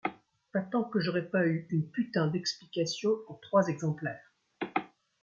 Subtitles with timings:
[0.51, 4.33] Pas tant que j’aurai pas eu une putain d’explication en trois exemplaires!